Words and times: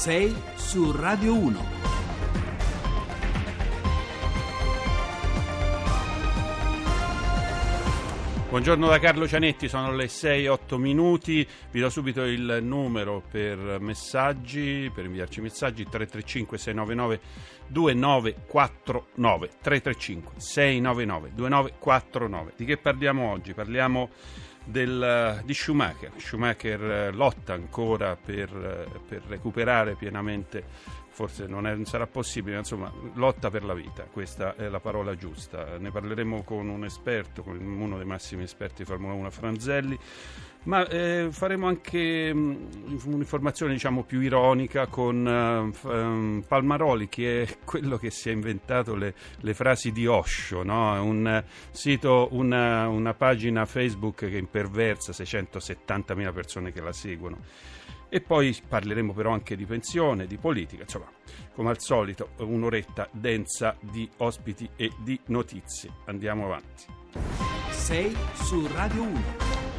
6 0.00 0.34
su 0.54 0.92
Radio 0.92 1.36
1. 1.36 1.64
Buongiorno 8.48 8.88
da 8.88 8.98
Carlo 8.98 9.28
Cianetti, 9.28 9.68
sono 9.68 9.92
le 9.92 10.06
6-8 10.06 10.76
minuti, 10.76 11.46
vi 11.70 11.80
do 11.80 11.90
subito 11.90 12.22
il 12.22 12.60
numero 12.62 13.22
per 13.30 13.76
messaggi, 13.80 14.90
per 14.92 15.04
inviarci 15.04 15.42
messaggi 15.42 15.84
335 15.84 16.56
699 16.56 17.20
2949 17.66 19.50
335 19.60 20.40
699 20.40 21.30
2949. 21.34 22.52
Di 22.56 22.64
che 22.64 22.78
parliamo 22.78 23.30
oggi? 23.30 23.52
Parliamo 23.52 24.08
del, 24.64 25.42
di 25.44 25.54
Schumacher. 25.54 26.12
Schumacher 26.16 27.14
lotta 27.14 27.52
ancora 27.54 28.16
per, 28.16 28.86
per 29.08 29.22
recuperare 29.28 29.94
pienamente 29.94 30.64
forse 31.10 31.46
non, 31.46 31.66
è, 31.66 31.74
non, 31.74 31.84
sarà 31.84 32.06
possibile, 32.06 32.56
insomma, 32.56 32.90
lotta 33.14 33.50
per 33.50 33.64
la 33.64 33.74
vita, 33.74 34.04
questa 34.04 34.54
è 34.54 34.68
la 34.68 34.80
parola 34.80 35.14
giusta. 35.16 35.76
Ne 35.78 35.90
parleremo 35.90 36.42
con 36.42 36.68
un 36.68 36.84
esperto, 36.84 37.42
con 37.42 37.58
uno 37.58 37.96
dei 37.96 38.06
massimi 38.06 38.44
esperti 38.44 38.82
di 38.82 38.84
Formula 38.84 39.12
1, 39.12 39.30
Franzelli, 39.30 39.98
ma 40.62 40.86
eh, 40.88 41.28
faremo 41.30 41.66
anche 41.68 42.30
um, 42.32 42.68
un'informazione 43.06 43.72
diciamo 43.72 44.04
più 44.04 44.20
ironica 44.20 44.86
con 44.88 45.24
uh, 45.24 45.88
um, 45.88 46.44
Palmaroli 46.46 47.08
che 47.08 47.42
è 47.42 47.58
quello 47.64 47.96
che 47.96 48.10
si 48.10 48.28
è 48.28 48.32
inventato 48.32 48.94
le, 48.94 49.14
le 49.38 49.54
frasi 49.54 49.90
di 49.90 50.06
Osho 50.06 50.62
no? 50.62 51.02
un 51.02 51.42
sito, 51.70 52.28
una, 52.32 52.88
una 52.88 53.14
pagina 53.14 53.64
Facebook 53.64 54.28
che 54.28 54.36
imperversa 54.36 55.12
670.000 55.12 56.32
persone 56.32 56.72
che 56.72 56.82
la 56.82 56.92
seguono 56.92 57.38
e 58.10 58.20
poi 58.20 58.54
parleremo 58.68 59.14
però 59.14 59.30
anche 59.30 59.56
di 59.56 59.64
pensione, 59.64 60.26
di 60.26 60.36
politica, 60.36 60.82
insomma, 60.82 61.10
come 61.54 61.70
al 61.70 61.80
solito 61.80 62.32
un'oretta 62.38 63.08
densa 63.12 63.76
di 63.80 64.08
ospiti 64.18 64.68
e 64.76 64.90
di 64.98 65.18
notizie. 65.26 65.90
Andiamo 66.06 66.44
avanti. 66.44 66.84
6 67.70 68.16
su 68.34 68.66
Radio 68.74 69.02
1. 69.02 69.69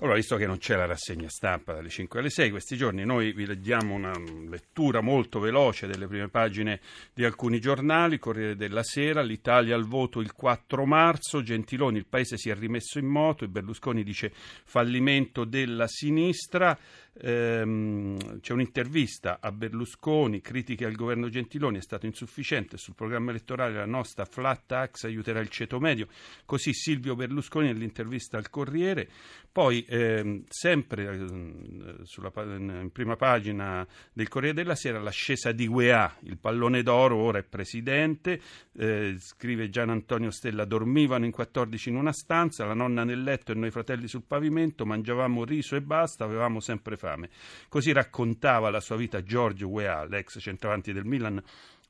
Allora, 0.00 0.16
visto 0.16 0.36
che 0.36 0.46
non 0.46 0.58
c'è 0.58 0.76
la 0.76 0.84
rassegna 0.84 1.30
stampa 1.30 1.72
dalle 1.72 1.88
5 1.88 2.20
alle 2.20 2.28
6, 2.28 2.50
questi 2.50 2.76
giorni 2.76 3.06
noi 3.06 3.32
vi 3.32 3.46
leggiamo 3.46 3.94
una 3.94 4.12
lettura 4.46 5.00
molto 5.00 5.40
veloce 5.40 5.86
delle 5.86 6.06
prime 6.06 6.28
pagine 6.28 6.80
di 7.14 7.24
alcuni 7.24 7.60
giornali, 7.60 8.18
Corriere 8.18 8.56
della 8.56 8.82
Sera, 8.82 9.22
l'Italia 9.22 9.74
al 9.74 9.86
voto 9.86 10.20
il 10.20 10.34
4 10.34 10.84
marzo, 10.84 11.40
Gentiloni, 11.40 11.96
il 11.96 12.06
paese 12.06 12.36
si 12.36 12.50
è 12.50 12.54
rimesso 12.54 12.98
in 12.98 13.06
moto 13.06 13.44
e 13.44 13.48
Berlusconi 13.48 14.04
dice 14.04 14.30
fallimento 14.34 15.44
della 15.44 15.86
sinistra, 15.86 16.78
ehm, 17.18 18.40
c'è 18.40 18.52
un'intervista 18.52 19.38
a 19.40 19.50
Berlusconi, 19.50 20.42
critiche 20.42 20.84
al 20.84 20.94
governo 20.94 21.30
Gentiloni, 21.30 21.78
è 21.78 21.82
stato 21.82 22.04
insufficiente, 22.04 22.76
sul 22.76 22.94
programma 22.94 23.30
elettorale 23.30 23.76
la 23.76 23.86
nostra 23.86 24.26
flat 24.26 24.64
tax 24.66 25.04
aiuterà 25.04 25.40
il 25.40 25.48
ceto 25.48 25.80
medio, 25.80 26.06
così 26.44 26.74
Silvio 26.74 27.16
Berlusconi 27.16 27.68
nell'intervista 27.68 28.36
al 28.36 28.50
Corriere, 28.50 29.08
poi 29.50 29.85
eh, 29.86 30.42
sempre 30.48 31.04
eh, 31.04 32.04
sulla, 32.04 32.32
in 32.36 32.90
prima 32.92 33.16
pagina 33.16 33.86
del 34.12 34.28
Corriere 34.28 34.54
della 34.54 34.74
Sera 34.74 35.00
l'ascesa 35.00 35.52
di 35.52 35.66
UEA, 35.66 36.16
il 36.20 36.38
pallone 36.38 36.82
d'oro 36.82 37.16
ora 37.16 37.38
è 37.38 37.42
presidente, 37.42 38.40
eh, 38.76 39.16
scrive 39.18 39.68
Gian 39.68 39.90
Antonio 39.90 40.30
Stella, 40.30 40.64
dormivano 40.64 41.24
in 41.24 41.30
14 41.30 41.88
in 41.88 41.96
una 41.96 42.12
stanza, 42.12 42.64
la 42.64 42.74
nonna 42.74 43.04
nel 43.04 43.22
letto 43.22 43.52
e 43.52 43.54
noi 43.54 43.70
fratelli 43.70 44.08
sul 44.08 44.24
pavimento, 44.26 44.84
mangiavamo 44.84 45.44
riso 45.44 45.76
e 45.76 45.82
basta, 45.82 46.24
avevamo 46.24 46.60
sempre 46.60 46.96
fame. 46.96 47.30
Così 47.68 47.92
raccontava 47.92 48.70
la 48.70 48.80
sua 48.80 48.96
vita 48.96 49.22
Giorgio 49.22 49.68
UEA, 49.68 50.04
l'ex 50.04 50.38
centravanti 50.40 50.92
del 50.92 51.04
Milan 51.04 51.42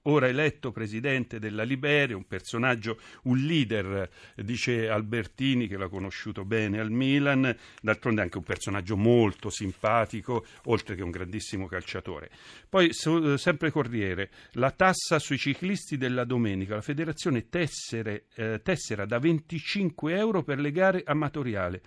ora 0.08 0.28
eletto 0.28 0.72
presidente 0.72 1.38
della 1.38 1.62
Liberia, 1.62 2.16
un 2.16 2.26
personaggio, 2.26 2.98
un 3.22 3.38
leader, 3.38 4.08
dice 4.36 4.88
Albertini 4.88 5.66
che 5.68 5.76
l'ha 5.76 5.88
conosciuto 5.88 6.44
bene 6.44 6.80
al 6.80 6.90
Milan, 6.90 7.54
d'altronde 7.80 8.22
anche 8.22 8.38
un 8.38 8.44
personaggio 8.44 8.96
molto 8.96 9.50
simpatico, 9.50 10.44
oltre 10.64 10.94
che 10.94 11.02
un 11.02 11.10
grandissimo 11.10 11.66
calciatore. 11.66 12.30
Poi, 12.68 12.90
sempre 12.92 13.70
Corriere, 13.70 14.30
la 14.52 14.70
tassa 14.70 15.18
sui 15.18 15.38
ciclisti 15.38 15.96
della 15.96 16.24
domenica, 16.24 16.74
la 16.74 16.82
federazione 16.82 17.48
tessere, 17.48 18.24
eh, 18.34 18.60
tessera 18.62 19.06
da 19.06 19.18
25 19.18 20.16
euro 20.16 20.42
per 20.42 20.58
le 20.58 20.70
gare 20.70 21.02
amatoriali 21.04 21.80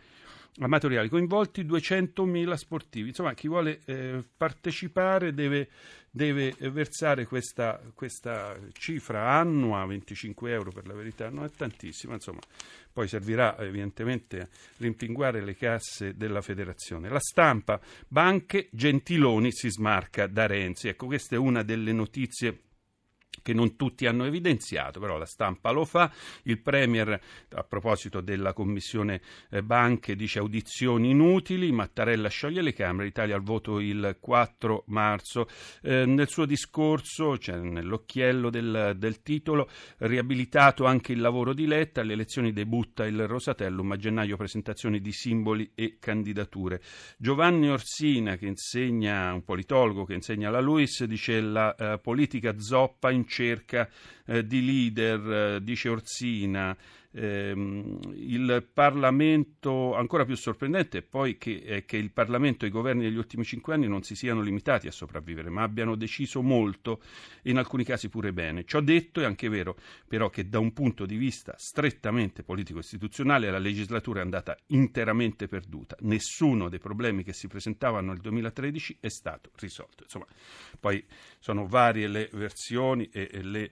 amatoriali 0.60 1.10
coinvolti 1.10 1.64
200.000 1.64 2.54
sportivi. 2.54 3.10
Insomma, 3.10 3.34
chi 3.34 3.48
vuole 3.48 3.80
eh, 3.86 4.24
partecipare 4.36 5.34
deve, 5.34 5.70
deve 6.10 6.54
versare 6.72 7.26
questa, 7.26 7.82
questa, 7.94 8.58
cifra 8.74 9.32
annua, 9.32 9.86
25 9.86 10.52
euro 10.52 10.72
per 10.72 10.88
la 10.88 10.94
verità, 10.94 11.30
non 11.30 11.46
è 11.46 11.50
tantissima, 11.50 12.14
insomma, 12.14 12.42
poi 12.92 13.08
servirà 13.08 13.58
evidentemente 13.60 14.42
a 14.42 14.48
rimpinguare 14.78 15.42
le 15.42 15.56
casse 15.56 16.16
della 16.16 16.42
federazione. 16.42 17.10
La 17.10 17.20
stampa, 17.20 17.80
banche, 18.08 18.68
Gentiloni 18.72 19.52
si 19.52 19.70
smarca 19.70 20.28
da 20.28 20.48
Renzi. 20.48 20.88
Ecco, 20.90 21.06
questa 21.06 21.36
è 21.36 21.38
una 21.38 21.64
delle 21.64 21.94
notizie 21.94 22.64
che 23.42 23.54
non 23.54 23.76
tutti 23.76 24.06
hanno 24.06 24.26
evidenziato, 24.26 25.00
però 25.00 25.18
la 25.18 25.26
stampa 25.26 25.72
lo 25.72 25.86
fa. 25.86 26.12
Il 26.44 26.60
Premier, 26.60 27.20
a 27.50 27.64
proposito 27.64 28.22
della 28.22 28.54
Commissione 28.54 29.22
eh, 29.50 29.64
Banche, 29.64 30.16
dice 30.16 30.40
audizioni 30.40 31.12
inutili, 31.12 31.72
Mattarella 31.72 32.30
scioglie 32.30 32.62
le 32.62 32.74
Camere, 32.74 33.06
l'Italia 33.06 33.36
al 33.36 33.44
voto 33.44 33.80
il 33.80 34.18
4 34.20 34.84
marzo. 34.88 35.48
Eh, 35.82 36.06
nel 36.06 36.28
suo 36.28 36.46
discorso, 36.46 37.38
cioè 37.38 37.58
nell'occhiello 37.58 38.50
del, 38.50 38.96
del, 38.98 39.22
titolo, 39.22 39.70
riabilitato 39.98 40.86
anche 40.86 41.12
il 41.12 41.22
lavoro 41.22 41.54
di 41.54 41.66
Letta, 41.66 42.02
alle 42.02 42.14
elezioni 42.14 42.52
debutta 42.52 43.06
il 43.06 43.28
Rosatellum, 43.28 43.92
a 43.92 43.98
gennaio 43.98 44.38
presentazioni 44.38 45.00
di 45.00 45.12
simboli 45.12 45.72
e 45.76 45.98
candidature. 46.00 46.82
Giovanni 47.18 47.70
Orsina, 47.70 48.36
che 48.36 48.46
insegna, 48.46 49.34
un 49.34 49.44
politologo 49.44 50.06
che 50.06 50.14
insegna 50.14 50.50
alla 50.50 50.60
Luis, 50.60 51.04
dice 51.06 51.42
la 51.42 51.76
eh, 51.76 52.00
politica 52.00 52.58
zoppa 52.60 53.12
in 53.12 53.26
cerca 53.30 53.90
eh, 54.30 54.46
di 54.46 54.64
leader, 54.64 55.32
eh, 55.56 55.64
dice 55.64 55.90
Orsina. 55.90 56.78
Ehm, 57.12 58.00
il 58.14 58.68
Parlamento, 58.72 59.96
ancora 59.96 60.26
più 60.26 60.36
sorprendente 60.36 61.02
poi 61.02 61.40
che, 61.40 61.64
è 61.64 61.84
che 61.84 61.98
il 61.98 62.12
Parlamento 62.12 62.66
e 62.66 62.68
i 62.68 62.72
governi 62.72 63.02
degli 63.02 63.18
ultimi 63.18 63.44
cinque 63.44 63.74
anni 63.74 63.88
non 63.88 64.04
si 64.04 64.14
siano 64.14 64.42
limitati 64.42 64.86
a 64.86 64.92
sopravvivere, 64.92 65.50
ma 65.50 65.64
abbiano 65.64 65.96
deciso 65.96 66.44
molto 66.44 67.02
e 67.42 67.50
in 67.50 67.58
alcuni 67.58 67.84
casi 67.84 68.10
pure 68.10 68.32
bene. 68.32 68.64
Ciò 68.64 68.80
detto 68.80 69.22
è 69.22 69.26
anche 69.26 69.50
vero 69.50 69.76
però 70.08 70.30
che 70.30 70.48
da 70.48 70.60
un 70.60 70.72
punto 70.72 71.08
di 71.08 71.16
vista 71.16 71.56
strettamente 71.58 72.44
politico-istituzionale 72.44 73.50
la 73.50 73.58
legislatura 73.58 74.20
è 74.20 74.24
andata 74.24 74.56
interamente 74.68 75.48
perduta. 75.48 75.96
Nessuno 76.02 76.70
dei 76.70 76.80
problemi 76.80 77.24
che 77.24 77.34
si 77.34 77.48
presentavano 77.48 78.12
nel 78.12 78.22
2013 78.22 78.98
è 79.00 79.10
stato 79.10 79.50
risolto. 79.56 80.04
Insomma, 80.04 80.28
poi 80.80 81.04
sono 81.40 81.66
varie 81.66 82.08
le 82.08 82.30
versioni 82.34 83.10
e, 83.12 83.30
e 83.32 83.42
le 83.42 83.72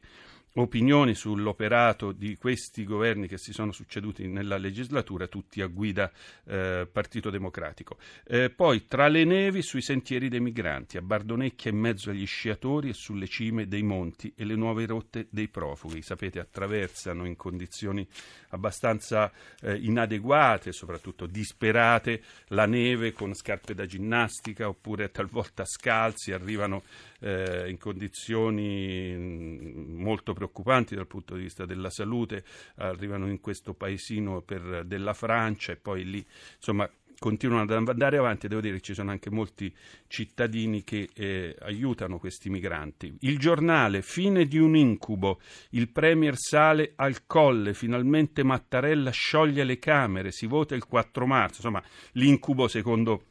opinioni 0.57 1.13
sull'operato 1.13 2.11
di 2.11 2.35
questi 2.35 2.83
governi 2.83 3.27
che 3.27 3.37
si 3.37 3.53
sono 3.53 3.71
succeduti 3.71 4.27
nella 4.27 4.57
legislatura, 4.57 5.27
tutti 5.27 5.61
a 5.61 5.67
guida 5.67 6.11
eh, 6.45 6.87
Partito 6.91 7.29
Democratico. 7.29 7.97
Eh, 8.25 8.49
poi 8.49 8.85
tra 8.87 9.07
le 9.07 9.23
nevi 9.23 9.61
sui 9.61 9.81
sentieri 9.81 10.29
dei 10.29 10.39
migranti, 10.39 10.97
a 10.97 11.01
Bardonecchia 11.01 11.71
in 11.71 11.77
mezzo 11.77 12.09
agli 12.09 12.25
sciatori 12.25 12.89
e 12.89 12.93
sulle 12.93 13.27
cime 13.27 13.67
dei 13.67 13.83
monti 13.83 14.33
e 14.35 14.45
le 14.45 14.55
nuove 14.55 14.85
rotte 14.85 15.27
dei 15.29 15.47
profughi. 15.47 16.01
Sapete, 16.01 16.39
attraversano 16.39 17.25
in 17.25 17.35
condizioni 17.35 18.07
abbastanza 18.49 19.31
eh, 19.61 19.75
inadeguate, 19.75 20.71
soprattutto 20.71 21.27
disperate, 21.27 22.21
la 22.47 22.65
neve 22.65 23.11
con 23.11 23.33
scarpe 23.33 23.75
da 23.75 23.85
ginnastica 23.85 24.67
oppure 24.67 25.11
talvolta 25.11 25.65
scalzi, 25.65 26.31
arrivano 26.31 26.83
eh, 27.19 27.69
in 27.69 27.77
condizioni 27.77 29.13
mm, 29.15 30.01
molto 30.01 30.33
preoccupanti 30.33 30.45
dal 30.51 31.07
punto 31.07 31.35
di 31.35 31.43
vista 31.43 31.65
della 31.65 31.89
salute, 31.89 32.43
arrivano 32.75 33.27
in 33.27 33.39
questo 33.39 33.73
paesino 33.73 34.41
per, 34.41 34.83
della 34.85 35.13
Francia 35.13 35.71
e 35.71 35.77
poi 35.77 36.03
lì 36.03 36.25
insomma 36.55 36.89
continuano 37.19 37.63
ad 37.63 37.71
andare 37.71 38.17
avanti. 38.17 38.47
Devo 38.47 38.61
dire 38.61 38.75
che 38.75 38.81
ci 38.81 38.93
sono 38.93 39.11
anche 39.11 39.29
molti 39.29 39.73
cittadini 40.07 40.83
che 40.83 41.09
eh, 41.13 41.55
aiutano 41.61 42.19
questi 42.19 42.49
migranti. 42.49 43.15
Il 43.21 43.37
giornale, 43.37 44.01
fine 44.01 44.45
di 44.45 44.57
un 44.57 44.75
incubo, 44.75 45.39
il 45.71 45.89
Premier 45.89 46.35
sale 46.37 46.93
al 46.95 47.25
colle, 47.25 47.73
finalmente 47.73 48.43
Mattarella 48.43 49.11
scioglie 49.11 49.63
le 49.63 49.79
Camere, 49.79 50.31
si 50.31 50.45
vota 50.45 50.75
il 50.75 50.85
4 50.85 51.25
marzo, 51.25 51.55
insomma 51.57 51.83
l'incubo 52.13 52.67
secondo 52.67 53.23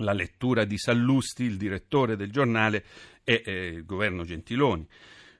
la 0.00 0.12
lettura 0.12 0.64
di 0.64 0.76
Sallusti, 0.76 1.44
il 1.44 1.56
direttore 1.56 2.16
del 2.16 2.30
giornale, 2.30 2.84
è 3.24 3.42
eh, 3.44 3.66
il 3.68 3.84
governo 3.84 4.24
Gentiloni. 4.24 4.86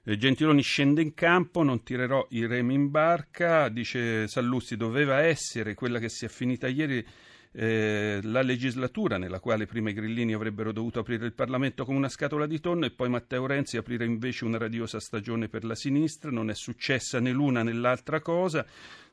Eh, 0.09 0.15
Gentiloni 0.15 0.61
scende 0.61 1.01
in 1.01 1.13
campo, 1.13 1.63
non 1.63 1.83
tirerò 1.83 2.27
i 2.29 2.45
remi 2.45 2.75
in 2.75 2.89
barca, 2.89 3.67
dice 3.67 4.25
Sallusti, 4.29 4.77
doveva 4.77 5.19
essere 5.19 5.73
quella 5.73 5.99
che 5.99 6.07
si 6.07 6.23
è 6.23 6.29
finita 6.29 6.69
ieri 6.69 7.05
eh, 7.51 8.21
la 8.23 8.41
legislatura 8.41 9.17
nella 9.17 9.41
quale 9.41 9.65
prima 9.65 9.89
i 9.89 9.93
grillini 9.93 10.33
avrebbero 10.33 10.71
dovuto 10.71 10.99
aprire 10.99 11.25
il 11.25 11.33
Parlamento 11.33 11.83
come 11.83 11.97
una 11.97 12.07
scatola 12.07 12.45
di 12.45 12.61
tonno 12.61 12.85
e 12.85 12.91
poi 12.91 13.09
Matteo 13.09 13.45
Renzi 13.47 13.75
aprire 13.75 14.05
invece 14.05 14.45
una 14.45 14.57
radiosa 14.57 15.01
stagione 15.01 15.49
per 15.49 15.65
la 15.65 15.75
sinistra, 15.75 16.31
non 16.31 16.49
è 16.49 16.55
successa 16.55 17.19
né 17.19 17.31
l'una 17.31 17.63
né 17.63 17.73
l'altra 17.73 18.21
cosa. 18.21 18.65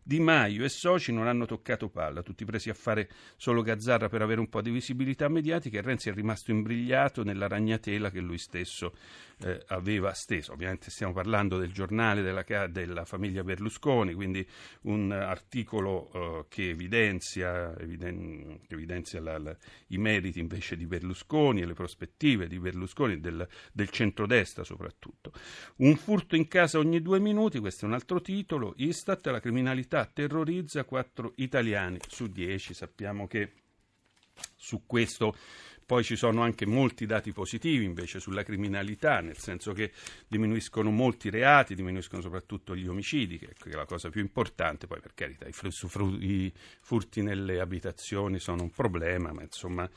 Di 0.07 0.21
Maio 0.21 0.65
e 0.65 0.69
soci 0.69 1.15
non 1.15 1.27
hanno 1.27 1.47
toccato 1.47 1.89
palla, 1.89 2.23
tutti 2.23 2.45
presi 2.45 2.69
a 2.69 2.75
fare 2.75 3.09
solo 3.39 3.63
gazzarra 3.63 4.11
per 4.11 4.21
avere 4.21 4.39
un 4.39 4.51
po' 4.51 4.61
di 4.61 4.71
visibilità 4.71 5.29
mediatica 5.29 5.79
e 5.79 5.81
Renzi 5.81 6.11
è 6.11 6.13
rimasto 6.13 6.51
imbrigliato 6.51 7.25
nella 7.25 7.49
ragnatela 7.49 8.11
che 8.11 8.21
lui 8.21 8.37
stesso 8.37 8.95
eh, 9.39 9.63
aveva 9.69 10.13
steso. 10.13 10.53
Ovviamente 10.53 10.91
stiamo 10.91 11.15
parlando 11.15 11.57
del 11.57 11.73
giornale 11.73 12.21
della, 12.21 12.45
della 12.67 13.07
famiglia 13.07 13.43
Berlusconi, 13.43 14.13
quindi 14.13 14.47
un 14.83 15.11
articolo 15.11 16.11
eh, 16.13 16.45
che 16.49 16.69
evidenzia, 16.69 17.75
eviden, 17.79 18.61
che 18.67 18.75
evidenzia 18.75 19.23
la, 19.23 19.39
la, 19.39 19.57
i 19.87 19.97
meriti 19.97 20.39
invece 20.39 20.77
di 20.77 20.85
Berlusconi 20.85 21.63
e 21.63 21.67
le 21.67 21.73
prospettive 21.73 22.47
di 22.47 22.59
Berlusconi, 22.59 23.21
del, 23.21 23.49
del 23.73 23.89
centrodestra 23.89 24.65
soprattutto. 24.65 25.33
Un 25.77 25.97
furto 25.97 26.37
in 26.37 26.47
casa 26.47 26.79
ogni 26.79 27.01
due 27.01 27.21
minuti, 27.21 27.59
questo 27.59 27.87
è 27.87 27.89
un 27.89 27.95
altro 27.95 28.21
titolo, 28.21 28.75
Istat, 28.77 29.27
la 29.29 29.41
criminalità 29.41 29.94
città 29.95 30.11
terrorizza 30.13 30.85
4 30.85 31.35
italiani 31.37 31.99
su 32.09 32.27
10. 32.27 32.75
Sappiamo 32.75 33.29
che 33.29 33.53
su 34.57 34.83
questo 34.87 35.37
poi 35.87 36.03
ci 36.03 36.17
sono 36.17 36.43
anche 36.43 36.67
molti 36.67 37.07
dati 37.07 37.33
positivi 37.33 37.85
invece 37.85 38.19
sulla 38.19 38.43
criminalità, 38.43 39.21
nel 39.21 39.37
senso 39.37 39.73
che 39.73 39.93
diminuiscono 40.27 40.91
molti 40.91 41.31
reati, 41.31 41.75
diminuiscono 41.75 42.23
soprattutto 42.23 42.75
gli 42.75 42.89
omicidi, 42.89 43.39
che 43.39 43.53
è 43.65 43.75
la 43.75 43.85
cosa 43.85 44.09
più 44.09 44.21
importante. 44.21 44.89
Poi 44.89 45.01
per 45.01 45.13
carità 45.15 45.47
i, 45.47 46.53
furti 46.81 47.23
nelle 47.23 47.61
abitazioni 47.61 48.41
sono 48.41 48.63
un 48.63 48.71
problema, 48.71 49.33
ma 49.33 49.43
insomma 49.43 49.89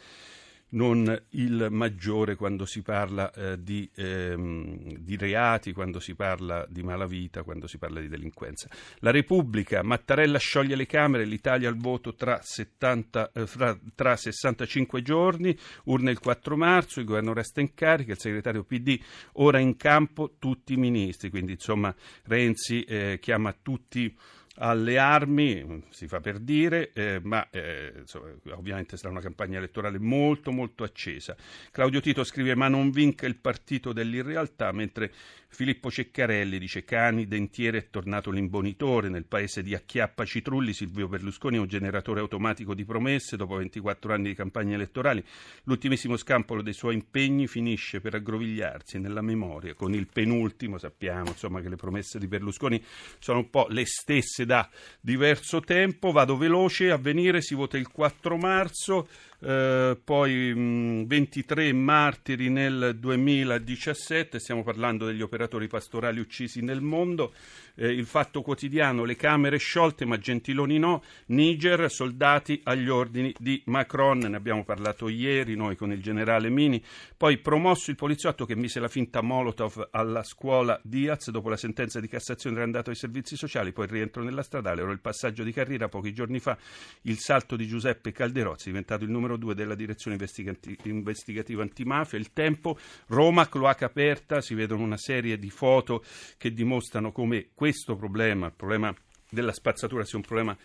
non 0.69 1.23
il 1.31 1.67
maggiore 1.69 2.35
quando 2.35 2.65
si 2.65 2.81
parla 2.81 3.31
eh, 3.31 3.61
di, 3.61 3.89
ehm, 3.95 4.97
di, 4.97 5.15
reati, 5.15 5.71
quando 5.71 5.99
si 5.99 6.15
parla 6.15 6.65
di 6.67 6.83
malavita, 6.83 7.43
quando 7.43 7.67
si 7.67 7.77
parla 7.77 8.01
di 8.01 8.07
delinquenza. 8.07 8.67
La 8.99 9.11
Repubblica, 9.11 9.81
Mattarella 9.83 10.37
scioglie 10.37 10.75
le 10.75 10.85
Camere, 10.85 11.25
l'Italia 11.25 11.69
al 11.69 11.77
voto 11.77 12.15
tra, 12.15 12.39
70, 12.41 13.31
eh, 13.33 13.47
fra, 13.47 13.77
tra 13.95 14.15
65 14.15 15.01
giorni, 15.01 15.57
urne 15.85 16.11
il 16.11 16.19
4 16.19 16.57
marzo, 16.57 16.99
il 16.99 17.05
governo 17.05 17.33
resta 17.33 17.61
in 17.61 17.73
carica, 17.73 18.11
il 18.11 18.19
segretario 18.19 18.63
PD 18.63 18.99
ora 19.33 19.59
in 19.59 19.77
campo 19.77 20.35
tutti 20.39 20.73
i 20.73 20.77
ministri, 20.77 21.29
quindi 21.29 21.53
insomma 21.53 21.93
Renzi 22.23 22.83
eh, 22.83 23.19
chiama 23.21 23.55
tutti 23.61 24.13
alle 24.59 24.97
armi, 24.97 25.83
si 25.89 26.07
fa 26.07 26.19
per 26.19 26.39
dire, 26.39 26.91
eh, 26.93 27.19
ma 27.21 27.47
eh, 27.49 27.93
insomma, 27.97 28.27
ovviamente 28.51 28.97
sarà 28.97 29.09
una 29.11 29.21
campagna 29.21 29.57
elettorale 29.57 29.99
molto 29.99 30.51
molto 30.51 30.83
accesa. 30.83 31.35
Claudio 31.71 31.99
Tito 31.99 32.23
scrive 32.23 32.55
ma 32.55 32.67
non 32.67 32.89
vinca 32.89 33.25
il 33.27 33.35
partito 33.35 33.93
dell'irrealtà, 33.93 34.71
mentre 34.71 35.11
Filippo 35.49 35.89
Ceccarelli 35.89 36.59
dice 36.59 36.83
Cani, 36.83 37.25
Dentiere 37.25 37.77
è 37.77 37.89
tornato 37.89 38.29
l'imbonitore. 38.31 39.09
Nel 39.09 39.25
paese 39.25 39.63
di 39.63 39.73
Acchiappa 39.73 40.25
Citrulli, 40.25 40.73
Silvio 40.73 41.07
Berlusconi 41.07 41.55
è 41.55 41.59
un 41.59 41.67
generatore 41.67 42.19
automatico 42.19 42.73
di 42.73 42.85
promesse 42.85 43.37
dopo 43.37 43.55
24 43.55 44.13
anni 44.13 44.27
di 44.27 44.35
campagne 44.35 44.75
elettorali. 44.75 45.23
L'ultimissimo 45.63 46.17
scampolo 46.17 46.61
dei 46.61 46.73
suoi 46.73 46.95
impegni 46.95 47.47
finisce 47.47 48.01
per 48.01 48.15
aggrovigliarsi 48.15 48.99
nella 48.99 49.21
memoria 49.21 49.73
con 49.73 49.93
il 49.93 50.07
penultimo, 50.11 50.77
sappiamo 50.77 51.29
insomma 51.29 51.61
che 51.61 51.69
le 51.69 51.75
promesse 51.75 52.19
di 52.19 52.27
Berlusconi 52.27 52.83
sono 53.17 53.39
un 53.39 53.49
po' 53.49 53.67
le 53.69 53.85
stesse 53.85 54.45
da 54.45 54.69
diverso 54.99 55.61
tempo, 55.61 56.11
vado 56.11 56.37
veloce, 56.37 56.91
a 56.91 56.97
venire 56.97 57.41
si 57.41 57.55
vota 57.55 57.77
il 57.77 57.87
4 57.87 58.37
marzo, 58.37 59.07
eh, 59.39 59.97
poi 60.03 60.53
mh, 60.53 61.05
23 61.05 61.73
martiri 61.73 62.49
nel 62.49 62.97
2017, 62.97 64.39
stiamo 64.39 64.63
parlando 64.63 65.05
degli 65.05 65.21
operatori 65.21 65.67
pastorali 65.67 66.19
uccisi 66.19 66.61
nel 66.61 66.81
mondo, 66.81 67.33
eh, 67.77 67.87
il 67.87 68.05
fatto 68.05 68.41
quotidiano, 68.41 69.03
le 69.03 69.15
Camere 69.15 69.57
sciolte 69.57 70.05
ma 70.05 70.17
Gentiloni 70.17 70.79
no, 70.79 71.03
Niger, 71.27 71.89
soldati 71.89 72.59
agli 72.63 72.89
ordini 72.89 73.33
di 73.37 73.61
Macron, 73.65 74.19
ne 74.19 74.35
abbiamo 74.35 74.63
parlato 74.63 75.07
ieri 75.07 75.55
noi 75.55 75.75
con 75.75 75.91
il 75.91 76.01
generale 76.01 76.49
Mini, 76.49 76.83
poi 77.15 77.37
promosso 77.37 77.91
il 77.91 77.95
poliziotto 77.95 78.45
che 78.45 78.55
mise 78.55 78.79
la 78.79 78.87
finta 78.87 79.21
Molotov 79.21 79.89
alla 79.91 80.23
scuola 80.23 80.79
Diaz, 80.83 81.29
dopo 81.29 81.49
la 81.49 81.57
sentenza 81.57 81.99
di 81.99 82.07
Cassazione 82.07 82.55
era 82.55 82.65
andato 82.65 82.89
ai 82.89 82.95
servizi 82.95 83.35
sociali, 83.35 83.71
poi 83.71 83.85
il 83.85 83.91
rientro 83.91 84.23
nella 84.23 84.43
stradale, 84.43 84.81
ora 84.81 84.91
il 84.91 84.99
passaggio 84.99 85.43
di 85.43 85.51
carriera, 85.51 85.87
pochi 85.87 86.13
giorni 86.13 86.39
fa 86.39 86.57
il 87.03 87.19
salto 87.19 87.55
di 87.55 87.67
Giuseppe 87.67 88.11
Calderozzi, 88.11 88.69
diventato 88.69 89.03
il 89.03 89.11
numero 89.11 89.37
due 89.37 89.53
della 89.53 89.75
direzione 89.75 90.15
investigati- 90.15 90.77
investigativa 90.83 91.61
antimafia, 91.61 92.17
il 92.17 92.33
tempo, 92.33 92.77
Roma, 93.07 93.47
cloaca 93.47 93.85
aperta, 93.85 94.41
si 94.41 94.55
vedono 94.55 94.83
una 94.83 94.97
serie 94.97 95.37
di 95.37 95.49
foto 95.49 96.03
che 96.37 96.51
dimostrano 96.51 97.11
come 97.11 97.49
questo 97.53 97.66
problema, 97.95 98.47
il 98.47 98.53
problema 98.53 98.93
della 99.29 99.51
spazzatura, 99.51 100.05
sia 100.05 100.17
un 100.17 100.23
problema 100.23 100.57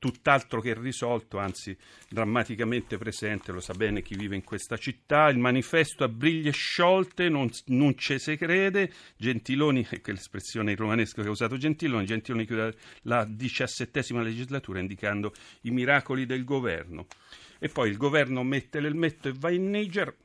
tutt'altro 0.00 0.62
che 0.62 0.74
risolto, 0.74 1.38
anzi 1.38 1.76
drammaticamente 2.08 2.96
presente, 2.96 3.52
lo 3.52 3.60
sa 3.60 3.74
bene 3.74 4.00
chi 4.00 4.16
vive 4.16 4.34
in 4.34 4.42
questa 4.42 4.78
città. 4.78 5.28
Il 5.28 5.38
manifesto 5.38 6.02
a 6.02 6.08
briglie 6.08 6.52
sciolte, 6.52 7.28
non, 7.28 7.50
non 7.66 7.96
ci 7.96 8.18
si 8.18 8.36
crede. 8.36 8.90
Gentiloni, 9.16 9.86
è 9.90 10.00
quell'espressione 10.00 10.74
romanesca 10.74 11.20
che 11.22 11.28
ha 11.28 11.30
usato 11.30 11.58
Gentiloni, 11.58 12.06
Gentiloni 12.06 12.46
chiude 12.46 12.74
la 13.02 13.24
diciassettesima 13.24 14.22
legislatura 14.22 14.80
indicando 14.80 15.32
i 15.62 15.70
miracoli 15.70 16.24
del 16.24 16.44
governo. 16.44 17.06
E 17.58 17.68
poi 17.68 17.90
il 17.90 17.98
governo 17.98 18.42
mette 18.42 18.80
l'elmetto 18.80 19.28
e 19.28 19.34
va 19.36 19.50
in 19.50 19.68
Niger. 19.68 20.16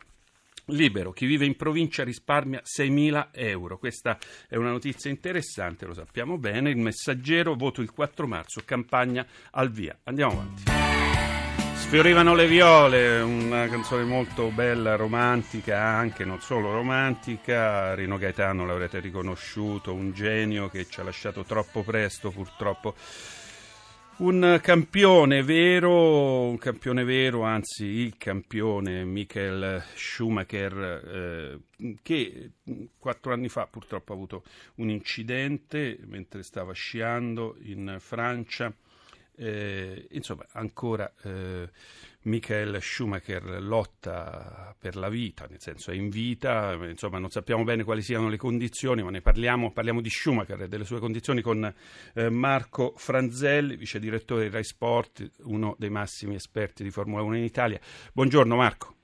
Libero, 0.70 1.12
chi 1.12 1.28
vive 1.28 1.46
in 1.46 1.56
provincia 1.56 2.04
risparmia 2.04 2.62
6.000 2.64 3.28
euro. 3.34 3.78
Questa 3.78 4.18
è 4.50 4.56
una 4.56 4.72
notizia 4.72 5.12
interessante, 5.12 5.86
lo 5.86 5.94
sappiamo 5.94 6.38
bene. 6.38 6.72
Il 6.72 6.78
messaggero, 6.78 7.54
voto 7.56 7.82
il 7.82 7.92
4 7.92 8.26
marzo, 8.26 8.62
campagna 8.66 9.26
al 9.52 9.70
via. 9.70 9.96
Andiamo 10.04 10.32
avanti. 10.32 10.64
Sfiorivano 11.76 12.34
le 12.34 12.48
viole, 12.48 13.22
una 13.22 13.68
canzone 13.68 14.06
molto 14.06 14.50
bella, 14.50 14.96
romantica, 14.96 15.80
anche 15.80 16.26
non 16.26 16.42
solo 16.42 16.72
romantica. 16.72 17.94
Rino 17.94 18.18
Gaetano 18.18 18.66
l'avrete 18.66 19.00
riconosciuto, 19.00 19.94
un 19.94 20.12
genio 20.14 20.68
che 20.68 20.88
ci 20.90 21.00
ha 21.00 21.04
lasciato 21.04 21.44
troppo 21.44 21.84
presto, 21.84 22.32
purtroppo 22.32 22.96
un 24.18 24.60
campione 24.62 25.44
vero, 25.44 26.44
un 26.48 26.58
campione 26.58 27.04
vero, 27.04 27.44
anzi 27.44 27.86
il 27.86 28.16
campione 28.18 29.04
Michael 29.04 29.84
Schumacher, 29.94 31.60
eh, 31.78 31.96
che 32.02 32.52
quattro 32.98 33.34
anni 33.34 33.50
fa 33.50 33.68
purtroppo 33.68 34.14
ha 34.14 34.16
avuto 34.16 34.44
un 34.76 34.90
incidente 34.90 35.98
mentre 36.06 36.44
stava 36.44 36.72
sciando 36.72 37.58
in 37.64 37.98
Francia. 38.00 38.74
Eh, 39.38 40.08
insomma, 40.12 40.46
ancora 40.54 41.12
eh, 41.24 41.70
Michael 42.26 42.82
Schumacher 42.82 43.62
lotta 43.62 44.76
per 44.78 44.96
la 44.96 45.10
vita, 45.10 45.46
nel 45.50 45.60
senso 45.60 45.92
è 45.92 45.96
in 45.96 46.10
vita, 46.10 46.74
insomma 46.88 47.20
non 47.20 47.30
sappiamo 47.30 47.64
bene 47.64 47.84
quali 47.84 48.02
siano 48.02 48.30
le 48.30 48.38
condizioni, 48.38 49.04
ma 49.04 49.12
ne 49.12 49.22
parliamo, 49.22 49.72
parliamo 49.72 50.02
di 50.02 50.10
Schumacher 50.10 50.64
e 50.64 50.68
delle 50.68 50.86
sue 50.86 51.00
condizioni 51.00 51.42
con 51.42 51.74
eh, 52.14 52.30
Marco 52.30 52.94
Franzelli, 52.96 53.76
vice 53.76 54.00
direttore 54.00 54.44
di 54.44 54.50
Rai 54.50 54.64
Sport, 54.64 55.32
uno 55.44 55.76
dei 55.78 55.90
massimi 55.90 56.36
esperti 56.36 56.84
di 56.84 56.90
Formula 56.90 57.22
1 57.22 57.38
in 57.38 57.44
Italia. 57.44 57.80
Buongiorno 58.12 58.56
Marco. 58.56 58.95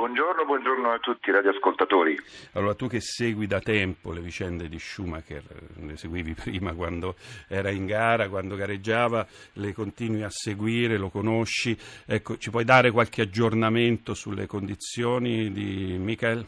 Buongiorno, 0.00 0.46
buongiorno, 0.46 0.92
a 0.92 0.98
tutti 0.98 1.28
i 1.28 1.32
radioascoltatori. 1.32 2.18
Allora, 2.52 2.74
tu 2.74 2.88
che 2.88 3.02
segui 3.02 3.46
da 3.46 3.60
tempo 3.60 4.12
le 4.12 4.22
vicende 4.22 4.66
di 4.66 4.78
Schumacher, 4.78 5.44
le 5.78 5.98
seguivi 5.98 6.32
prima 6.42 6.72
quando 6.72 7.16
era 7.46 7.68
in 7.68 7.84
gara, 7.84 8.30
quando 8.30 8.56
gareggiava, 8.56 9.26
le 9.52 9.74
continui 9.74 10.22
a 10.22 10.30
seguire, 10.30 10.96
lo 10.96 11.10
conosci, 11.10 11.76
ecco, 12.06 12.38
ci 12.38 12.48
puoi 12.48 12.64
dare 12.64 12.90
qualche 12.92 13.20
aggiornamento 13.20 14.14
sulle 14.14 14.46
condizioni 14.46 15.52
di 15.52 15.98
Michael? 15.98 16.46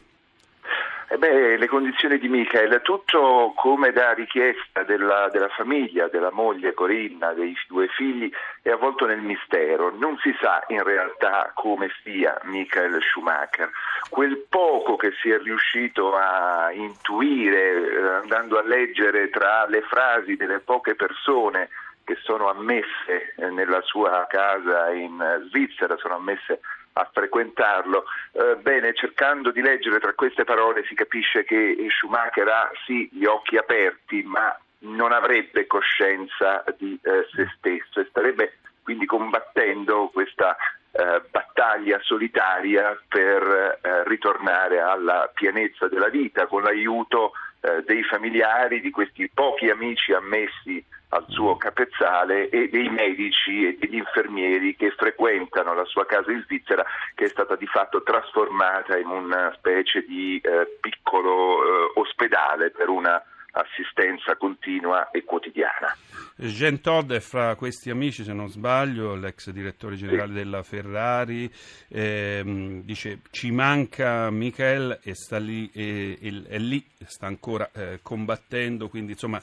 Eh 1.13 1.19
beh, 1.19 1.59
le 1.59 1.67
condizioni 1.67 2.19
di 2.19 2.27
Michael, 2.27 2.81
tutto 2.81 3.53
come 3.55 3.93
da 3.93 4.13
richiesta 4.13 4.83
della, 4.83 5.29
della, 5.31 5.51
famiglia, 5.51 6.09
della 6.09 6.31
moglie 6.33 6.73
Corinna, 6.73 7.35
dei 7.35 7.55
due 7.69 7.87
figli, 7.89 8.33
è 8.63 8.71
avvolto 8.71 9.05
nel 9.05 9.21
mistero. 9.21 9.95
Non 9.95 10.17
si 10.23 10.35
sa 10.41 10.65
in 10.69 10.83
realtà 10.83 11.53
come 11.55 11.91
stia 12.01 12.41
Michael 12.45 12.99
Schumacher. 13.03 13.71
Quel 14.09 14.47
poco 14.49 14.97
che 14.97 15.13
si 15.21 15.29
è 15.29 15.37
riuscito 15.37 16.17
a 16.17 16.71
intuire 16.73 17.75
eh, 17.75 18.09
andando 18.23 18.57
a 18.57 18.63
leggere 18.63 19.29
tra 19.29 19.67
le 19.69 19.83
frasi 19.83 20.37
delle 20.37 20.61
poche 20.61 20.95
persone 20.95 21.69
che 22.05 22.17
sono 22.23 22.49
ammesse 22.49 23.35
eh, 23.37 23.51
nella 23.51 23.83
sua 23.83 24.27
casa 24.31 24.91
in 24.93 25.23
Svizzera, 25.51 25.95
sono 25.99 26.15
ammesse 26.15 26.61
a 26.95 27.09
frequentarlo. 27.13 28.05
Eh, 28.33 28.57
bene, 28.57 28.95
cercando 28.95 29.51
di 29.51 29.61
leggere 29.61 29.99
tra 29.99 30.13
queste 30.15 30.45
parole 30.45 30.85
si 30.85 30.95
capisce 30.95 31.45
che 31.45 31.77
Schumacher 31.91 32.49
ha 32.49 32.71
sì 32.87 33.09
gli 33.13 33.25
occhi 33.25 33.57
aperti, 33.57 34.23
ma 34.23 34.57
non 34.81 35.13
avrebbe 35.13 35.67
coscienza 35.67 36.65
di 36.77 36.99
eh, 37.03 37.27
se 37.35 37.49
stesso 37.57 38.01
e 38.01 38.07
starebbe 38.11 38.59
quindi 38.83 39.07
combattendo 39.07 40.11
questa 40.13 40.57
eh, 40.91 41.23
battaglia 41.31 41.99
solitaria 42.03 43.01
per 43.09 43.81
eh, 43.81 44.03
ritornare 44.09 44.81
alla 44.81 45.31
pienezza 45.33 45.89
della 45.89 46.09
vita 46.09 46.47
con 46.47 46.63
l'aiuto 46.63 47.33
eh, 47.61 47.83
dei 47.87 48.03
familiari, 48.03 48.81
di 48.81 48.91
questi 48.91 49.31
pochi 49.33 49.71
amici 49.71 50.13
ammessi 50.13 50.85
al 51.13 51.27
suo 51.29 51.57
capezzale 51.57 52.49
e 52.49 52.69
dei 52.69 52.89
medici 52.89 53.67
e 53.67 53.77
degli 53.79 53.97
infermieri 53.97 54.75
che 54.77 54.91
frequentano 54.91 55.75
la 55.75 55.85
sua 55.85 56.07
casa 56.07 56.33
in 56.33 56.43
Svizzera 56.45 56.85
che 57.15 57.25
è 57.25 57.29
stata 57.29 57.55
di 57.57 57.67
fatto 57.67 58.03
trasformata 58.03 58.97
in 58.97 59.09
una 59.09 59.53
specie 59.57 60.05
di 60.05 60.41
eh, 60.43 60.79
piccolo 60.81 61.63
eh, 61.63 61.93
ospedale 61.97 62.71
per 62.71 62.89
una 62.89 63.23
assistenza 63.53 64.37
continua 64.37 65.11
e 65.11 65.25
quotidiana. 65.25 65.95
Jean 66.37 66.81
Todd 66.81 67.13
è 67.13 67.21
fra 67.21 67.55
questi 67.55 67.91
amici, 67.91 68.25
se 68.25 68.33
non 68.33 68.49
sbaglio, 68.49 69.15
l'ex 69.15 69.51
direttore 69.51 69.97
generale 69.97 70.29
sì. 70.29 70.35
della 70.35 70.63
Ferrari, 70.63 71.53
ehm, 71.89 72.83
dice 72.83 73.21
ci 73.31 73.51
manca 73.51 74.31
Michael 74.31 75.01
e 75.03 75.15
sta 75.15 75.37
lì, 75.37 75.71
e, 75.75 76.17
e, 76.21 76.43
e 76.49 76.59
lì 76.59 76.83
sta 77.05 77.27
ancora 77.27 77.69
eh, 77.75 77.99
combattendo, 78.03 78.89
quindi 78.89 79.13
insomma 79.13 79.41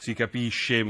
si 0.00 0.14
capisce 0.14 0.82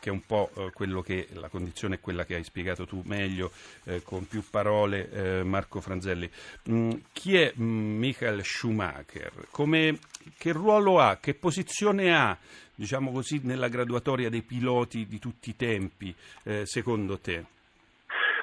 che 0.00 0.08
è 0.08 0.12
un 0.12 0.24
po' 0.24 0.50
eh, 0.56 0.70
quello 0.72 1.02
che 1.02 1.28
la 1.34 1.48
condizione 1.48 1.96
è 1.96 2.00
quella 2.00 2.24
che 2.24 2.34
hai 2.34 2.44
spiegato 2.44 2.86
tu 2.86 3.02
meglio 3.04 3.50
eh, 3.84 4.02
con 4.02 4.26
più 4.26 4.42
parole 4.50 5.10
eh, 5.10 5.42
Marco 5.44 5.82
Franzelli. 5.82 6.30
Mm, 6.70 6.90
chi 7.12 7.36
è 7.36 7.52
mm, 7.58 7.98
Michael 7.98 8.42
Schumacher? 8.42 9.32
Come, 9.50 9.98
che 10.38 10.52
ruolo 10.52 10.98
ha? 10.98 11.18
Che 11.20 11.34
posizione 11.34 12.16
ha? 12.16 12.36
Diciamo 12.74 13.12
così, 13.12 13.42
nella 13.44 13.68
graduatoria 13.68 14.30
dei 14.30 14.42
piloti 14.42 15.06
di 15.06 15.18
tutti 15.18 15.50
i 15.50 15.56
tempi, 15.56 16.14
eh, 16.44 16.64
secondo 16.64 17.18
te? 17.18 17.44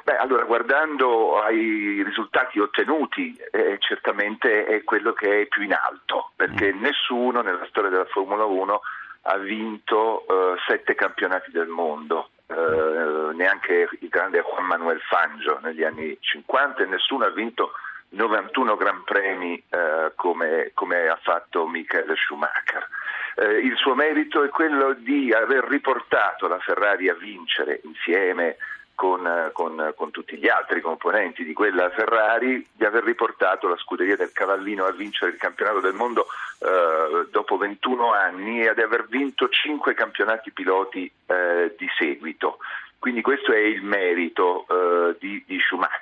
Beh, 0.04 0.18
allora, 0.18 0.44
guardando 0.46 1.42
ai 1.42 2.04
risultati 2.04 2.60
ottenuti, 2.60 3.36
eh, 3.52 3.78
certamente 3.80 4.66
è 4.66 4.84
quello 4.84 5.14
che 5.14 5.42
è 5.42 5.48
più 5.48 5.64
in 5.64 5.74
alto, 5.74 6.32
perché 6.36 6.74
mm. 6.74 6.80
nessuno 6.80 7.42
nella 7.42 7.66
storia 7.70 7.90
della 7.90 8.06
Formula 8.06 8.46
1 8.46 8.82
ha 9.24 9.38
vinto 9.38 10.26
eh, 10.28 10.58
sette 10.68 10.96
campionati 10.96 11.52
del 11.52 11.68
mondo, 11.68 12.30
eh, 12.48 13.34
neanche 13.34 13.88
il 14.00 14.10
grande 14.10 14.42
Juan 14.42 14.66
Manuel 14.66 15.00
Fangio 15.02 15.60
negli 15.62 15.84
anni 15.84 16.18
50 16.20 16.84
e 16.84 16.86
nessuno 16.88 17.26
ha 17.26 17.30
vinto 17.30 17.72
91 18.10 18.76
Gran 18.76 19.04
Premi 19.04 19.62
eh, 19.70 20.12
come, 20.16 20.72
come, 20.74 21.08
ha 21.08 21.20
fatto 21.22 21.68
Michael 21.68 22.14
Schumacher. 22.18 22.88
Eh, 23.36 23.60
il 23.60 23.76
suo 23.78 23.96
merito 23.96 24.44
è 24.44 24.50
quello 24.50 24.94
di 24.94 25.32
aver 25.32 25.64
riportato 25.66 26.48
la 26.48 26.60
Ferrari 26.60 27.08
a 27.08 27.14
vincere 27.14 27.80
insieme 27.84 28.58
con, 28.96 29.50
con, 29.54 29.94
con, 29.96 30.12
tutti 30.12 30.38
gli 30.38 30.48
altri 30.48 30.82
componenti 30.82 31.44
di 31.44 31.54
quella 31.54 31.90
Ferrari 31.90 32.66
di 32.72 32.86
aver 32.86 33.04
riportato 33.04 33.68
la 33.68 33.78
scuderia 33.78 34.16
del 34.16 34.32
Cavallino 34.32 34.86
a 34.86 34.92
vincere 34.92 35.32
il 35.32 35.38
campionato 35.38 35.80
del 35.80 35.94
mondo 35.94 36.28
eh, 36.60 37.28
dopo 37.32 37.58
21 37.58 38.14
anni 38.14 38.62
e 38.62 38.74
di 38.74 38.82
aver 38.82 39.08
vinto 39.08 39.50
5 39.50 39.94
campionati 39.94 40.52
piloti 40.52 41.12
eh, 41.26 41.76
di 41.78 41.88
seguito. 41.98 42.58
Quindi 43.02 43.24
questo 43.24 43.52
è 43.52 43.58
il 43.58 43.82
merito 43.82 44.68
eh, 44.70 45.16
di, 45.20 45.41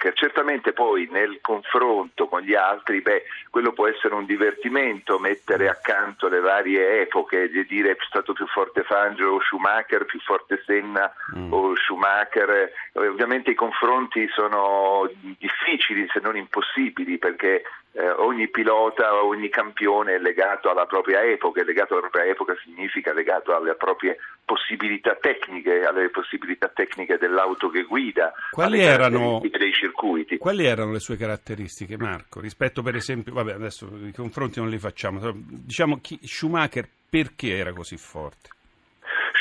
Schumacher. 0.10 0.14
Certamente 0.14 0.74
poi 0.74 1.08
nel 1.12 1.40
confronto 1.42 2.28
con 2.28 2.42
gli 2.42 2.56
altri, 2.56 3.02
beh, 3.02 3.24
quello 3.50 3.72
può 3.74 3.88
essere 3.88 4.16
un 4.16 4.26
divertimento, 4.26 5.20
mettere 5.20 5.70
accanto 5.70 6.28
le 6.28 6.40
varie 6.40 7.02
epoche, 7.02 7.50
di 7.50 7.66
dire 7.66 7.92
è 7.92 7.98
stato 8.08 8.34
più 8.34 8.48
forte 8.48 8.84
Fangio 8.84 9.28
o 9.28 9.42
Schumacher, 9.42 10.06
più 10.06 10.20
forte 10.20 10.62
Senna 10.66 11.12
mm. 11.36 11.54
o 11.54 11.76
Schumacher. 11.76 12.72
Ovviamente 12.94 13.52
i 13.52 13.56
confronti 13.56 14.28
sono 14.30 15.10
difficili 15.38 16.08
se 16.12 16.20
non 16.20 16.36
impossibili 16.36 17.18
perché 17.18 17.64
eh, 17.92 18.10
ogni 18.10 18.48
pilota, 18.50 19.24
ogni 19.24 19.50
campione 19.50 20.16
è 20.16 20.20
legato 20.20 20.70
alla 20.70 20.86
propria 20.86 21.24
epoca, 21.24 21.62
e 21.62 21.64
legato 21.64 21.94
alla 21.94 22.08
propria 22.08 22.26
epoca 22.26 22.56
significa 22.64 23.14
legato 23.14 23.56
alle 23.56 23.76
proprie 23.76 24.18
possibilità 24.46 25.16
tecniche, 25.16 25.82
alle 25.82 26.10
possibilità 26.10 26.70
tecniche 26.70 27.18
dell'auto 27.18 27.70
che 27.70 27.84
guida, 27.84 28.34
quali 28.52 28.80
erano, 28.80 29.42
dei 29.42 29.74
circuiti. 29.74 30.38
Quali 30.38 30.66
erano 30.66 30.92
le 30.92 31.00
sue 31.00 31.18
caratteristiche, 31.18 31.98
Marco? 31.98 32.40
Rispetto 32.40 32.82
per 32.82 32.96
esempio, 32.96 33.34
vabbè 33.34 33.54
adesso 33.54 33.90
i 34.04 34.14
confronti 34.14 34.60
non 34.60 34.70
li 34.70 34.78
facciamo, 34.78 35.20
diciamo 35.34 36.00
chi, 36.00 36.20
Schumacher 36.22 36.88
perché 37.10 37.58
era 37.58 37.74
così 37.74 37.98
forte? 37.98 38.50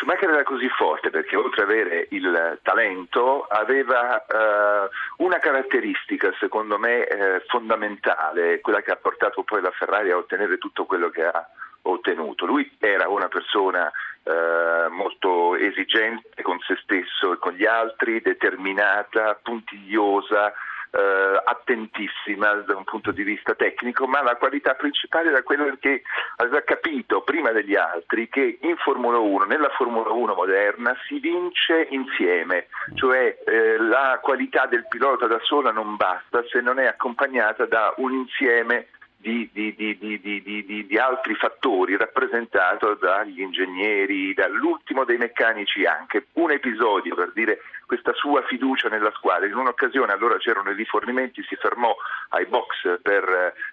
Schumacher 0.08 0.30
era 0.30 0.42
così 0.42 0.68
forte 0.70 1.10
perché 1.10 1.36
oltre 1.36 1.64
ad 1.64 1.68
avere 1.68 2.06
il 2.12 2.58
talento 2.62 3.42
aveva 3.42 4.24
eh, 4.24 4.88
una 5.18 5.38
caratteristica 5.38 6.32
secondo 6.40 6.78
me 6.78 7.04
eh, 7.04 7.40
fondamentale, 7.46 8.62
quella 8.62 8.80
che 8.80 8.90
ha 8.90 8.96
portato 8.96 9.42
poi 9.42 9.60
la 9.60 9.70
Ferrari 9.70 10.10
a 10.10 10.16
ottenere 10.16 10.56
tutto 10.56 10.86
quello 10.86 11.10
che 11.10 11.26
ha 11.26 11.46
ottenuto. 11.82 12.46
Lui 12.46 12.74
era 12.78 13.06
una 13.08 13.28
persona 13.28 13.92
eh, 14.22 14.88
molto 14.88 15.56
esigente 15.56 16.40
con 16.40 16.58
se 16.60 16.78
stesso 16.82 17.34
e 17.34 17.36
con 17.36 17.52
gli 17.52 17.66
altri, 17.66 18.22
determinata, 18.22 19.38
puntigliosa, 19.42 20.54
eh, 20.90 21.42
attentissima 21.44 22.52
da 22.54 22.76
un 22.76 22.84
punto 22.84 23.10
di 23.10 23.22
vista 23.22 23.54
tecnico, 23.54 24.06
ma 24.06 24.22
la 24.22 24.36
qualità 24.36 24.74
principale 24.74 25.30
era 25.30 25.42
quella 25.42 25.64
che 25.78 26.02
aveva 26.36 26.62
capito 26.62 27.22
prima 27.22 27.50
degli 27.52 27.74
altri 27.74 28.28
che 28.28 28.58
in 28.62 28.76
Formula 28.76 29.18
1, 29.18 29.44
nella 29.44 29.70
Formula 29.70 30.10
1 30.10 30.34
moderna, 30.34 30.96
si 31.06 31.18
vince 31.18 31.86
insieme, 31.90 32.68
cioè 32.94 33.38
eh, 33.44 33.78
la 33.78 34.18
qualità 34.22 34.66
del 34.66 34.86
pilota 34.88 35.26
da 35.26 35.38
sola 35.42 35.72
non 35.72 35.96
basta 35.96 36.42
se 36.50 36.60
non 36.60 36.78
è 36.78 36.86
accompagnata 36.86 37.66
da 37.66 37.92
un 37.96 38.12
insieme 38.12 38.88
di, 39.20 39.48
di, 39.52 39.74
di, 39.74 40.86
di, 40.86 40.98
altri 40.98 41.34
fattori 41.34 41.96
rappresentato 41.96 42.94
dagli 42.94 43.40
ingegneri, 43.40 44.32
dall'ultimo 44.32 45.04
dei 45.04 45.16
meccanici 45.16 45.84
anche. 45.84 46.26
Un 46.34 46.52
episodio 46.52 47.16
per 47.16 47.32
dire 47.34 47.60
questa 47.88 48.12
sua 48.12 48.42
fiducia 48.42 48.90
nella 48.90 49.10
squadra. 49.14 49.46
In 49.46 49.56
un'occasione 49.56 50.12
allora 50.12 50.36
c'erano 50.36 50.70
i 50.70 50.74
rifornimenti, 50.74 51.42
si 51.48 51.56
fermò 51.56 51.96
ai 52.28 52.44
box 52.44 53.00
per 53.00 53.24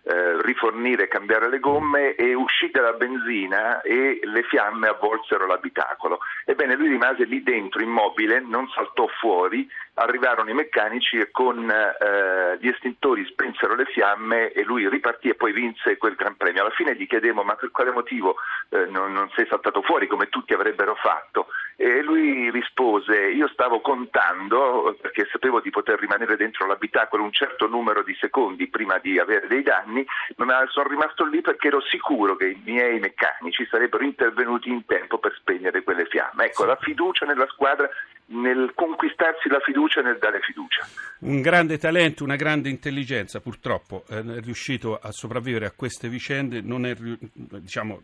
eh, 0.04 0.42
rifornire 0.42 1.04
e 1.04 1.08
cambiare 1.10 1.50
le 1.50 1.60
gomme 1.60 2.16
e 2.16 2.34
uscì 2.34 2.72
dalla 2.72 2.94
benzina 2.94 3.82
e 3.82 4.22
le 4.24 4.44
fiamme 4.44 4.88
avvolsero 4.88 5.46
l'abitacolo. 5.46 6.20
Ebbene 6.46 6.76
lui 6.76 6.88
rimase 6.88 7.26
lì 7.26 7.44
dentro 7.44 7.82
immobile, 7.82 8.40
non 8.40 8.70
saltò 8.70 9.06
fuori, 9.20 9.70
arrivarono 9.96 10.50
i 10.50 10.54
meccanici 10.54 11.18
e 11.18 11.32
con 11.32 11.70
eh, 11.70 12.58
gli 12.62 12.70
estintori 12.70 13.26
spensero 13.26 13.76
le 13.76 13.86
fiamme 13.86 14.52
e 14.54 14.64
lui 14.64 14.88
ripartì 14.88 15.28
e 15.28 15.36
poi 15.36 15.52
vinse 15.52 15.98
quel 15.98 16.16
Gran 16.16 16.38
Premio. 16.38 16.62
Alla 16.62 16.72
fine 16.72 16.96
gli 16.96 17.06
chiedevo 17.06 17.44
ma 17.44 17.56
per 17.56 17.72
quale 17.72 17.92
motivo 17.92 18.38
eh, 18.70 18.86
non, 18.86 19.12
non 19.12 19.30
sei 19.36 19.46
saltato 19.50 19.82
fuori 19.82 20.08
come 20.08 20.30
tutti 20.30 20.54
avrebbero 20.54 20.96
fatto? 20.96 21.48
E 21.78 22.02
lui 22.02 22.50
rispose 22.52 23.32
io 23.32 23.50
stavo 23.50 23.82
con 23.82 24.05
contando, 24.06 24.96
perché 25.02 25.28
sapevo 25.32 25.60
di 25.60 25.70
poter 25.70 26.00
rimanere 26.00 26.38
dentro 26.38 26.68
l'abitacolo 26.68 27.24
un 27.24 27.32
certo 27.32 27.68
numero 27.68 28.04
di 28.04 28.16
secondi 28.20 28.68
prima 28.68 29.00
di 29.00 29.20
avere 29.20 29.48
dei 29.48 29.64
danni, 29.64 30.06
ma 30.38 30.64
sono 30.70 30.90
rimasto 30.90 31.26
lì 31.26 31.42
perché 31.42 31.68
ero 31.68 31.82
sicuro 31.82 32.36
che 32.36 32.50
i 32.50 32.62
miei 32.64 33.00
meccanici 33.00 33.66
sarebbero 33.66 34.04
intervenuti 34.04 34.70
in 34.70 34.86
tempo 34.86 35.18
per 35.18 35.34
spegnere 35.40 35.84
quelle 35.84 36.06
fiamme. 36.06 36.46
Ecco, 36.46 36.66
la 36.66 36.78
fiducia 36.80 37.26
nella 37.26 37.48
squadra 37.48 37.90
nel 38.28 38.72
conquistarsi 38.74 39.50
la 39.50 39.60
fiducia 39.60 40.00
e 40.00 40.04
nel 40.04 40.18
dare 40.18 40.40
fiducia. 40.42 40.86
Un 41.20 41.42
grande 41.42 41.78
talento, 41.78 42.24
una 42.24 42.36
grande 42.36 42.70
intelligenza, 42.70 43.40
purtroppo 43.40 44.04
eh, 44.10 44.20
è 44.20 44.42
riuscito 44.42 44.98
a 45.00 45.12
sopravvivere 45.12 45.66
a 45.66 45.72
queste 45.76 46.10
vicende, 46.10 46.62
non 46.62 46.86
è 46.86 46.96
diciamo, 46.96 48.02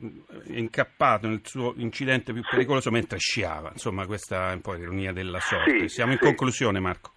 incappato 0.48 1.28
nel 1.28 1.42
suo 1.44 1.74
incidente 1.78 2.34
più 2.34 2.44
pericoloso 2.48 2.90
sì. 2.90 2.96
mentre 2.96 3.18
sciava, 3.18 3.70
insomma 3.72 4.06
questa 4.06 4.51
è 4.51 4.54
un 4.54 4.62
po' 4.62 4.74
l'ironia 4.74 5.12
della 5.12 5.40
sorte. 5.40 5.80
Sì, 5.80 5.88
Siamo 5.88 6.12
in 6.12 6.18
sì. 6.20 6.24
conclusione 6.25 6.80
Marco. 6.80 7.12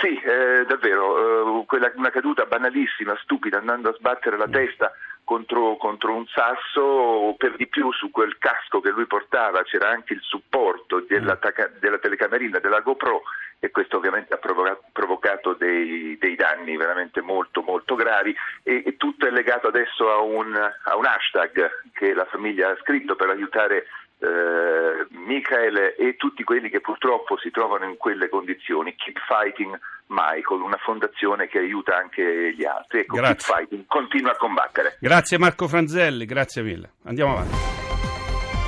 Sì, 0.00 0.14
eh, 0.14 0.64
davvero, 0.66 1.60
eh, 1.60 1.66
quella, 1.66 1.92
una 1.94 2.10
caduta 2.10 2.46
banalissima, 2.46 3.14
stupida, 3.22 3.58
andando 3.58 3.90
a 3.90 3.94
sbattere 3.94 4.38
la 4.38 4.48
mm. 4.48 4.52
testa 4.52 4.92
contro, 5.30 5.76
contro, 5.76 6.12
un 6.12 6.26
sasso, 6.26 7.36
per 7.38 7.54
di 7.54 7.68
più 7.68 7.92
su 7.92 8.10
quel 8.10 8.36
casco 8.38 8.80
che 8.80 8.90
lui 8.90 9.06
portava 9.06 9.62
c'era 9.62 9.88
anche 9.88 10.12
il 10.12 10.20
supporto 10.22 11.04
della, 11.06 11.38
mm. 11.38 11.78
della 11.78 11.98
telecamerina, 11.98 12.58
della 12.58 12.80
GoPro 12.80 13.22
e 13.60 13.70
questo 13.70 13.98
ovviamente 13.98 14.34
ha 14.34 14.38
provocato, 14.38 14.82
provocato 14.90 15.52
dei, 15.52 16.18
dei, 16.18 16.34
danni 16.34 16.76
veramente 16.76 17.20
molto 17.20 17.62
molto 17.62 17.94
gravi 17.94 18.34
e, 18.64 18.82
e 18.84 18.96
tutto 18.96 19.28
è 19.28 19.30
legato 19.30 19.68
adesso 19.68 20.10
a 20.10 20.18
un, 20.18 20.52
a 20.56 20.96
un 20.96 21.04
hashtag 21.04 21.70
che 21.92 22.12
la 22.12 22.24
famiglia 22.24 22.70
ha 22.70 22.78
scritto 22.80 23.14
per 23.14 23.28
aiutare 23.28 23.86
eh, 24.20 25.06
Michael 25.10 25.94
e 25.96 26.16
tutti 26.16 26.44
quelli 26.44 26.68
che 26.68 26.80
purtroppo 26.80 27.38
si 27.38 27.50
trovano 27.50 27.86
in 27.86 27.96
quelle 27.96 28.28
condizioni. 28.28 28.94
Keep 28.94 29.18
Fighting 29.26 29.78
Michael, 30.06 30.60
una 30.60 30.76
fondazione 30.76 31.48
che 31.48 31.58
aiuta 31.58 31.96
anche 31.96 32.54
gli 32.54 32.64
altri. 32.64 33.00
Ecco. 33.00 33.16
Keep 33.16 33.40
Fighting, 33.40 33.84
continua 33.86 34.32
a 34.32 34.36
combattere. 34.36 34.96
Grazie 35.00 35.38
Marco 35.38 35.68
Franzelli, 35.68 36.26
grazie 36.26 36.62
mille. 36.62 36.92
Andiamo 37.04 37.32
avanti. 37.32 37.56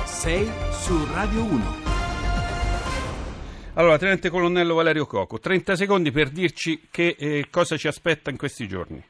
Sei 0.05 0.49
su 0.71 1.07
Radio 1.13 1.43
1. 1.43 1.91
Allora, 3.75 3.97
Tenente 3.97 4.29
Colonnello 4.29 4.75
Valerio 4.75 5.05
Coco, 5.05 5.39
30 5.39 5.75
secondi 5.75 6.11
per 6.11 6.29
dirci 6.29 6.87
che 6.91 7.15
eh, 7.17 7.47
cosa 7.49 7.75
ci 7.75 7.87
aspetta 7.87 8.29
in 8.29 8.37
questi 8.37 8.67
giorni. 8.67 9.03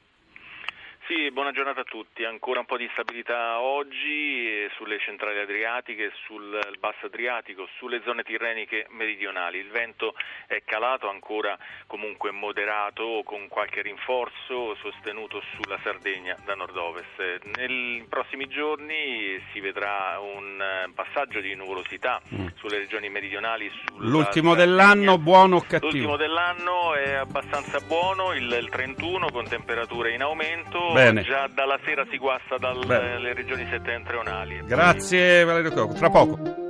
Sì, 1.06 1.30
buona 1.32 1.52
giornata 1.52 1.82
a 1.82 1.84
tutti. 1.84 2.24
Ancora 2.24 2.60
un 2.62 2.66
po' 2.66 2.78
di 2.78 2.88
stabilità 2.94 3.60
oggi 3.60 4.48
eh, 4.48 4.72
sulle 4.78 5.00
centrali 5.00 5.38
adriatiche, 5.38 6.14
sul 6.26 6.58
basso 6.80 7.08
adriatico, 7.08 7.68
sulle 7.78 8.02
zone 8.06 8.24
tirreniche 8.24 8.88
meridionali. 8.92 9.58
Il 9.58 9.68
vento 9.68 10.16
è 10.48 10.62
calato 10.64 11.10
ancora 11.10 11.58
comunque 11.88 12.32
moderato 12.32 13.22
con 13.26 13.50
qualche 13.50 13.82
rinforzo 13.82 14.76
sostenuto 14.76 15.44
sulla 15.56 15.78
Sardegna 15.84 16.38
da 16.46 16.56
nord-ovest. 16.56 17.42
Nei 17.58 18.06
prossimi 18.08 18.48
giorni 18.48 19.44
si 19.52 19.60
vedrà 19.60 20.22
un 20.22 20.62
eh, 20.62 20.90
passaggio 20.96 21.42
di 21.42 21.54
nuvolosità 21.54 22.22
mm. 22.34 22.48
sulle 22.56 22.78
regioni 22.78 23.10
meridionali. 23.10 23.70
L'ultimo 23.98 24.56
dell'anno 24.56 25.18
buono 25.18 25.58
o 25.58 25.62
cattivo? 25.68 25.92
L'ultimo 25.92 26.16
dell'anno 26.16 26.94
è 26.94 27.12
abbastanza 27.12 27.82
buono, 27.82 28.34
il, 28.34 28.50
il 28.50 28.70
31 28.70 29.32
con 29.32 29.46
temperature 29.50 30.14
in 30.14 30.22
aumento. 30.22 30.92
Bene. 30.94 31.22
Già 31.24 31.48
dalla 31.54 31.80
sera 31.84 32.06
si 32.10 32.18
guasta 32.18 32.58
dalle 32.58 33.34
regioni 33.34 33.68
settentrionali. 33.70 34.62
Grazie 34.66 35.44
Valerio 35.44 35.72
Coco, 35.72 35.94
fra 35.96 36.10
poco. 36.10 36.62